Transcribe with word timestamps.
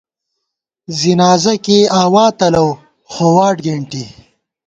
زِنازہ 0.99 1.53
کېئی 1.63 1.85
آوا 2.03 2.25
تلَؤ 2.37 2.69
خو 3.11 3.25
واٹ 3.35 3.55
گېنٹی 3.65 4.05